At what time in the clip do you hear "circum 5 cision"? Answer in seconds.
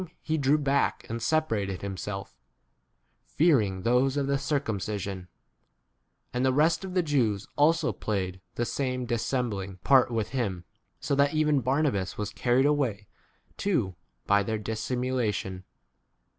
4.39-5.27